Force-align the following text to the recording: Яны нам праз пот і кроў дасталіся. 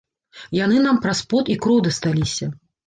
Яны 0.59 0.77
нам 0.87 0.97
праз 1.03 1.23
пот 1.35 1.45
і 1.57 1.61
кроў 1.65 1.87
дасталіся. 1.91 2.55